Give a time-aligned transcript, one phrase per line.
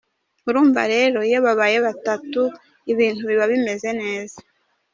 [0.49, 2.41] Urumva rero iyo babaye batatu,
[2.91, 4.37] ibintu biba bimeze neza”.